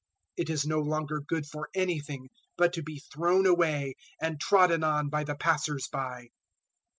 [0.35, 5.09] It is no longer good for anything but to be thrown away and trodden on
[5.09, 6.29] by the passers by.